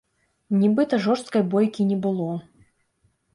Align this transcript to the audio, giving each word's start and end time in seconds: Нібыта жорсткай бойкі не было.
Нібыта 0.61 0.99
жорсткай 1.07 1.43
бойкі 1.51 1.87
не 1.91 1.97
было. 2.07 2.31